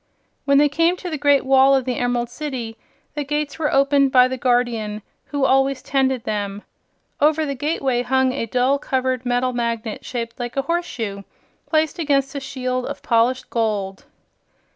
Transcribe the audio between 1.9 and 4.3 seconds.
Emerald City, the gates were opened by